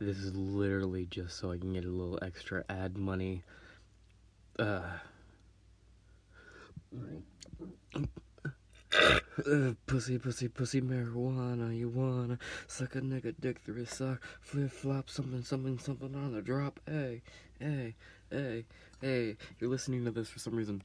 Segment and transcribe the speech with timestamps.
[0.00, 3.42] This is literally just so I can get a little extra ad money.
[4.56, 4.82] Uh,
[9.86, 11.76] pussy, pussy, pussy, marijuana.
[11.76, 12.38] You wanna
[12.68, 16.78] suck a nigga dick through his sock, flip flop, something, something, something on the drop.
[16.86, 17.22] Hey,
[17.58, 17.96] hey,
[18.30, 18.66] hey,
[19.00, 19.36] hey.
[19.58, 20.82] You're listening to this for some reason.